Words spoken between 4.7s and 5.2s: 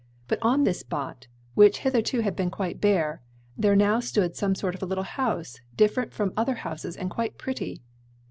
of a little